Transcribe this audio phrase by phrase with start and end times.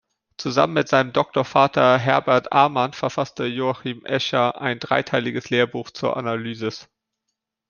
[0.37, 6.89] Zusammen mit seinem Doktorvater Herbert Amann verfasste Joachim Escher ein dreiteiliges Lehrbuch zur Analysis.